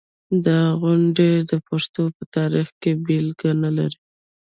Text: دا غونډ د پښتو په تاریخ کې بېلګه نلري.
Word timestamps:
دا 0.45 0.59
غونډ 0.81 1.17
د 1.49 1.51
پښتو 1.67 2.03
په 2.15 2.23
تاریخ 2.35 2.67
کې 2.81 2.91
بېلګه 3.05 3.51
نلري. 3.63 3.99